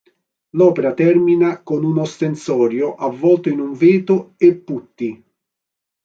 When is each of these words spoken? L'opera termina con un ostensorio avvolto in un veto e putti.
L'opera 0.59 0.91
termina 0.95 1.61
con 1.61 1.83
un 1.83 1.99
ostensorio 1.99 2.95
avvolto 2.95 3.49
in 3.49 3.59
un 3.59 3.73
veto 3.73 4.33
e 4.37 4.55
putti. 4.55 5.23